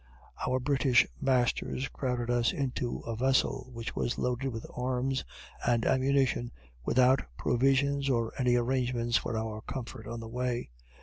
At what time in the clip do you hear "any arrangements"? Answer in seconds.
8.39-9.17